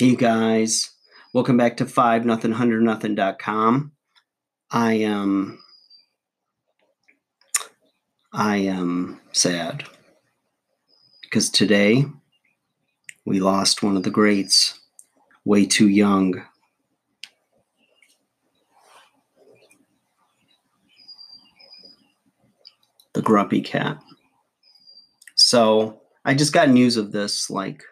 Hey 0.00 0.16
guys, 0.16 0.92
welcome 1.34 1.58
back 1.58 1.76
to 1.76 1.84
five 1.84 2.24
nothing 2.24 2.52
hundred 2.52 2.82
nothing.com. 2.82 3.92
I 4.70 4.94
am 4.94 5.58
I 8.32 8.56
am 8.56 9.20
sad 9.32 9.84
because 11.20 11.50
today 11.50 12.06
we 13.26 13.40
lost 13.40 13.82
one 13.82 13.96
of 13.96 14.02
the 14.02 14.10
greats 14.10 14.80
way 15.44 15.66
too 15.66 15.88
young. 15.88 16.42
The 23.12 23.20
grumpy 23.20 23.60
cat. 23.60 24.02
So 25.34 25.99
I 26.24 26.34
just 26.34 26.52
got 26.52 26.68
news 26.68 26.96
of 26.96 27.12
this 27.12 27.50
like 27.50 27.82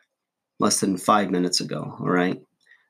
less 0.58 0.80
than 0.80 0.96
five 0.96 1.30
minutes 1.30 1.60
ago. 1.60 1.96
All 1.98 2.10
right. 2.10 2.40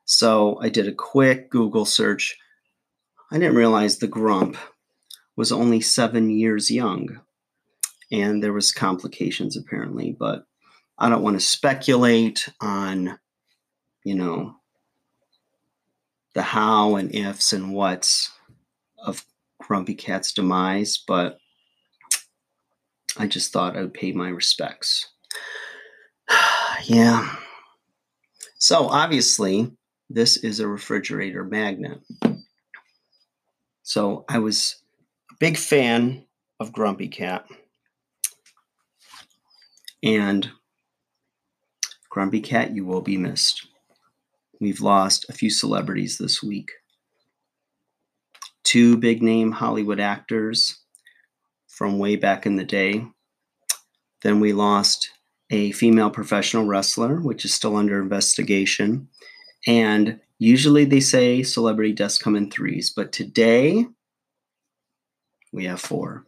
So 0.05 0.59
I 0.61 0.69
did 0.69 0.87
a 0.87 0.93
quick 0.93 1.49
Google 1.49 1.85
search. 1.85 2.37
I 3.31 3.37
didn't 3.37 3.55
realize 3.55 3.97
the 3.97 4.07
grump 4.07 4.57
was 5.35 5.51
only 5.51 5.81
seven 5.81 6.29
years 6.29 6.69
young. 6.69 7.21
And 8.11 8.43
there 8.43 8.53
was 8.53 8.71
complications 8.71 9.55
apparently, 9.55 10.15
but 10.19 10.45
I 10.97 11.09
don't 11.09 11.21
want 11.21 11.39
to 11.39 11.45
speculate 11.45 12.49
on, 12.59 13.19
you 14.03 14.15
know, 14.15 14.55
the 16.33 16.41
how 16.41 16.95
and 16.95 17.13
ifs 17.13 17.53
and 17.53 17.73
whats 17.73 18.31
of 18.97 19.23
Grumpy 19.61 19.93
Cat's 19.93 20.33
demise, 20.33 21.01
but 21.07 21.37
I 23.17 23.27
just 23.27 23.53
thought 23.53 23.77
I 23.77 23.81
would 23.81 23.93
pay 23.93 24.11
my 24.11 24.29
respects. 24.29 25.07
Yeah. 26.83 27.35
So 28.57 28.87
obviously, 28.87 29.71
this 30.09 30.37
is 30.37 30.59
a 30.59 30.67
refrigerator 30.67 31.43
magnet. 31.43 31.99
So 33.83 34.25
I 34.29 34.39
was 34.39 34.81
a 35.31 35.35
big 35.39 35.57
fan 35.57 36.25
of 36.59 36.71
Grumpy 36.71 37.07
Cat. 37.07 37.45
And 40.03 40.49
Grumpy 42.09 42.41
Cat, 42.41 42.75
you 42.75 42.85
will 42.85 43.01
be 43.01 43.17
missed. 43.17 43.67
We've 44.59 44.81
lost 44.81 45.25
a 45.29 45.33
few 45.33 45.49
celebrities 45.49 46.17
this 46.17 46.43
week. 46.43 46.71
Two 48.63 48.97
big 48.97 49.23
name 49.23 49.53
Hollywood 49.53 49.99
actors 49.99 50.79
from 51.67 51.97
way 51.97 52.15
back 52.15 52.45
in 52.45 52.57
the 52.57 52.65
day. 52.65 53.05
Then 54.21 54.39
we 54.39 54.53
lost 54.53 55.09
a 55.49 55.71
female 55.71 56.09
professional 56.09 56.65
wrestler, 56.65 57.19
which 57.19 57.45
is 57.45 57.53
still 57.53 57.75
under 57.75 58.01
investigation. 58.01 59.07
And 59.67 60.19
usually 60.37 60.85
they 60.85 60.99
say 60.99 61.43
celebrity 61.43 61.93
deaths 61.93 62.17
come 62.17 62.35
in 62.35 62.51
threes, 62.51 62.91
but 62.95 63.11
today 63.11 63.85
we 65.51 65.65
have 65.65 65.81
four. 65.81 66.25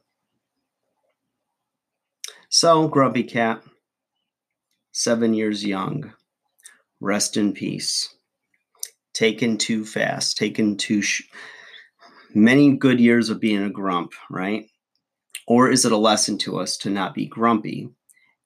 So, 2.49 2.87
Grumpy 2.87 3.23
Cat, 3.23 3.63
seven 4.91 5.33
years 5.33 5.63
young, 5.63 6.13
rest 6.99 7.37
in 7.37 7.53
peace. 7.53 8.13
Taken 9.13 9.57
too 9.57 9.85
fast, 9.85 10.37
taken 10.37 10.77
too 10.77 11.01
sh- 11.01 11.23
many 12.33 12.75
good 12.75 12.99
years 12.99 13.29
of 13.29 13.39
being 13.39 13.63
a 13.63 13.69
grump, 13.69 14.13
right? 14.29 14.65
Or 15.47 15.69
is 15.69 15.85
it 15.85 15.91
a 15.91 15.97
lesson 15.97 16.37
to 16.39 16.57
us 16.59 16.77
to 16.77 16.89
not 16.89 17.13
be 17.13 17.25
grumpy 17.25 17.89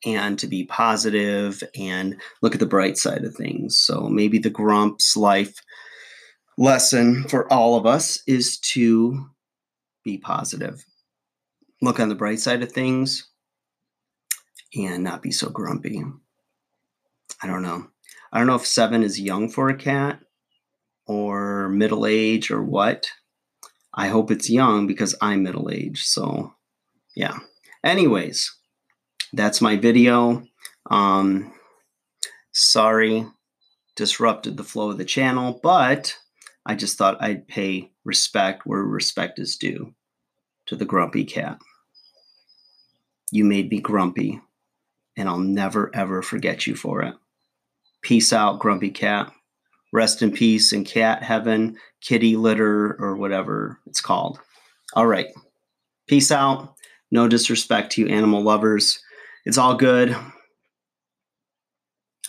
and 0.03 0.37
to 0.39 0.47
be 0.47 0.65
positive 0.65 1.63
and 1.75 2.19
look 2.41 2.53
at 2.53 2.59
the 2.59 2.65
bright 2.65 2.97
side 2.97 3.23
of 3.23 3.35
things. 3.35 3.79
So 3.79 4.07
maybe 4.09 4.39
the 4.39 4.49
Grump's 4.49 5.15
life 5.15 5.55
lesson 6.57 7.23
for 7.27 7.51
all 7.51 7.75
of 7.75 7.85
us 7.85 8.21
is 8.27 8.57
to 8.59 9.29
be 10.03 10.17
positive, 10.17 10.85
look 11.81 11.99
on 11.99 12.09
the 12.09 12.15
bright 12.15 12.39
side 12.39 12.61
of 12.61 12.71
things, 12.71 13.27
and 14.75 15.03
not 15.03 15.21
be 15.21 15.31
so 15.31 15.49
grumpy. 15.49 16.03
I 17.41 17.47
don't 17.47 17.63
know. 17.63 17.87
I 18.31 18.37
don't 18.37 18.47
know 18.47 18.55
if 18.55 18.65
seven 18.65 19.03
is 19.03 19.19
young 19.19 19.49
for 19.49 19.69
a 19.69 19.77
cat 19.77 20.19
or 21.07 21.69
middle 21.69 22.05
age 22.05 22.51
or 22.51 22.63
what. 22.63 23.09
I 23.93 24.07
hope 24.07 24.29
it's 24.29 24.49
young 24.49 24.87
because 24.87 25.15
I'm 25.21 25.43
middle 25.43 25.69
age. 25.71 26.03
So, 26.03 26.53
yeah. 27.15 27.39
Anyways, 27.83 28.53
that's 29.33 29.61
my 29.61 29.75
video. 29.75 30.43
Um, 30.89 31.53
sorry, 32.53 33.25
disrupted 33.95 34.57
the 34.57 34.63
flow 34.63 34.91
of 34.91 34.97
the 34.97 35.05
channel, 35.05 35.59
but 35.61 36.15
I 36.65 36.75
just 36.75 36.97
thought 36.97 37.21
I'd 37.21 37.47
pay 37.47 37.91
respect 38.03 38.65
where 38.65 38.83
respect 38.83 39.39
is 39.39 39.57
due 39.57 39.93
to 40.67 40.75
the 40.75 40.85
grumpy 40.85 41.25
cat. 41.25 41.59
You 43.31 43.45
made 43.45 43.69
me 43.69 43.79
grumpy, 43.79 44.39
and 45.17 45.27
I'll 45.27 45.39
never 45.39 45.91
ever 45.95 46.21
forget 46.21 46.67
you 46.67 46.75
for 46.75 47.01
it. 47.01 47.15
Peace 48.01 48.31
out, 48.31 48.59
grumpy 48.59 48.91
cat. 48.91 49.31
Rest 49.91 50.21
in 50.21 50.31
peace 50.31 50.73
in 50.73 50.83
cat 50.83 51.23
heaven, 51.23 51.77
kitty 52.01 52.35
litter, 52.35 52.95
or 52.99 53.15
whatever 53.15 53.79
it's 53.85 54.01
called. 54.01 54.39
All 54.93 55.07
right. 55.07 55.27
Peace 56.07 56.31
out. 56.31 56.75
No 57.11 57.27
disrespect 57.27 57.93
to 57.93 58.01
you, 58.01 58.07
animal 58.07 58.41
lovers. 58.41 58.99
It's 59.45 59.57
all 59.57 59.75
good. 59.75 60.15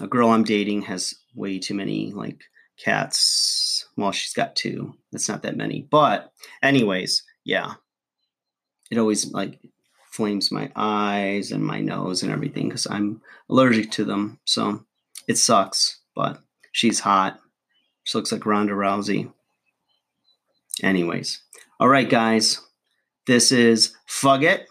A 0.01 0.07
girl 0.07 0.29
I'm 0.29 0.45
dating 0.45 0.83
has 0.83 1.15
way 1.35 1.59
too 1.59 1.75
many 1.75 2.13
like 2.13 2.43
cats. 2.77 3.87
Well, 3.97 4.13
she's 4.13 4.35
got 4.35 4.55
two. 4.55 4.95
That's 5.11 5.29
not 5.29 5.43
that 5.43 5.57
many. 5.57 5.89
But 5.91 6.33
anyways, 6.63 7.23
yeah. 7.45 7.75
It 8.91 8.99
always 8.99 9.33
like 9.33 9.59
flames 10.11 10.53
my 10.53 10.71
eyes 10.77 11.53
and 11.53 11.65
my 11.65 11.81
nose 11.81 12.23
and 12.23 12.31
everything 12.31 12.69
because 12.69 12.87
I'm 12.91 13.23
allergic 13.49 13.91
to 13.93 14.05
them. 14.05 14.39
So 14.45 14.85
it 15.27 15.39
sucks, 15.39 16.01
but 16.15 16.41
she's 16.73 17.01
hot. 17.01 17.41
She 18.05 18.17
looks 18.19 18.31
like 18.31 18.47
Ronda 18.47 18.75
Rousey. 18.75 19.33
Anyways, 20.83 21.41
all 21.81 21.89
right, 21.89 22.09
guys. 22.09 22.61
This 23.27 23.51
is 23.51 23.97
Fugget 24.07 24.67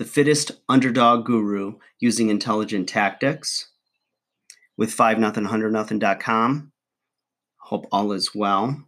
the 0.00 0.06
fittest 0.06 0.52
underdog 0.66 1.26
guru 1.26 1.74
using 1.98 2.30
intelligent 2.30 2.88
tactics 2.88 3.68
with 4.78 4.90
5 4.90 5.18
nothing 5.18 5.44
100 5.44 5.70
nothing.com. 5.70 6.72
Hope 7.58 7.86
all 7.92 8.12
is 8.12 8.34
well. 8.34 8.82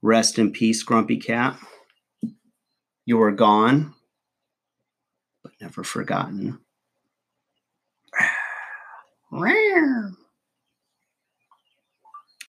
Rest 0.00 0.38
in 0.38 0.50
peace, 0.50 0.82
Grumpy 0.82 1.18
Cat. 1.18 1.58
You 3.04 3.20
are 3.20 3.30
gone, 3.30 3.92
but 5.42 5.52
never 5.60 5.84
forgotten. 5.84 6.60